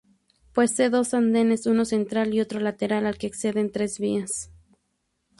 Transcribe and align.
Posee 0.55 0.89
dos 0.89 1.13
andenes, 1.13 1.67
uno 1.67 1.85
central 1.85 2.33
y 2.33 2.41
otro 2.41 2.59
lateral 2.59 3.05
al 3.05 3.19
que 3.19 3.27
acceden 3.27 3.71
tres 3.71 3.99
vías. 3.99 4.49